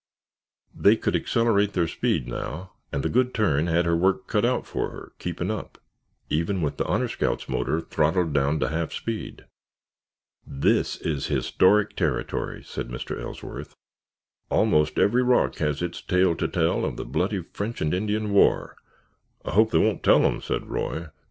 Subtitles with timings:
[0.73, 4.65] They could accelerate their speed now and the Good Turn had her work cut out
[4.65, 5.77] for her keeping up,
[6.27, 9.45] even with the Honor Scout's motor throttled down to half speed.
[10.43, 13.21] "This is historic territory," said Mr.
[13.21, 13.75] Ellsworth.
[14.49, 18.75] "Almost every rock has its tale to tell of the bloody French and Indian War——"
[19.45, 21.09] "I hope they won't tell them," said Roy.